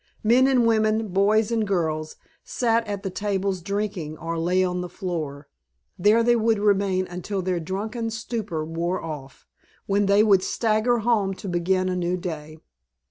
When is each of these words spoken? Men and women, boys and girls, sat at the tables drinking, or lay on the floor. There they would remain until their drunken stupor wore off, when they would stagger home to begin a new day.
Men 0.23 0.47
and 0.47 0.65
women, 0.65 1.09
boys 1.09 1.51
and 1.51 1.67
girls, 1.67 2.15
sat 2.43 2.87
at 2.87 3.03
the 3.03 3.11
tables 3.11 3.61
drinking, 3.61 4.17
or 4.17 4.35
lay 4.39 4.63
on 4.63 4.81
the 4.81 4.89
floor. 4.89 5.47
There 5.99 6.23
they 6.23 6.35
would 6.35 6.57
remain 6.57 7.05
until 7.05 7.43
their 7.43 7.59
drunken 7.59 8.09
stupor 8.09 8.65
wore 8.65 8.99
off, 9.03 9.45
when 9.85 10.07
they 10.07 10.23
would 10.23 10.41
stagger 10.41 10.97
home 11.05 11.35
to 11.35 11.47
begin 11.47 11.87
a 11.87 11.95
new 11.95 12.17
day. 12.17 12.57